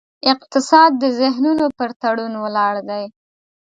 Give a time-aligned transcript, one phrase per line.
[0.33, 3.03] اقتصاد د ذهنونو پر تړون ولاړ دی.